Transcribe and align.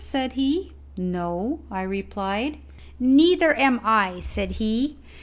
said 0.03 0.33
he. 0.33 0.71
"No," 0.97 1.59
I 1.69 1.83
replied. 1.83 2.57
"Neither 2.99 3.53
am 3.55 3.79
I," 3.83 4.19
said 4.21 4.53
he. 4.53 4.97